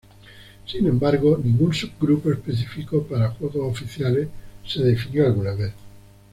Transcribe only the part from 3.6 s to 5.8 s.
oficiales se definió alguna vez.